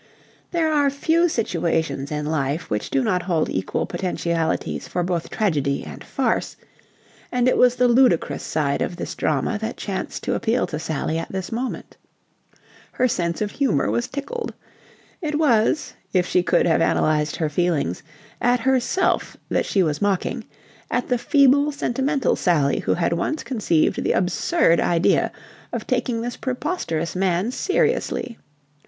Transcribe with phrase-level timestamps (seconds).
[0.49, 5.83] There are few situations in life which do not hold equal potentialities for both tragedy
[5.83, 6.57] and farce,
[7.31, 11.19] and it was the ludicrous side of this drama that chanced to appeal to Sally
[11.19, 11.97] at this moment.
[12.93, 14.55] Her sense of humour was tickled.
[15.21, 18.01] It was, if she could have analysed her feelings,
[18.41, 20.45] at herself that she was mocking
[20.89, 25.31] at the feeble sentimental Sally who had once conceived the absurd idea
[25.71, 28.39] of taking this preposterous man seriously.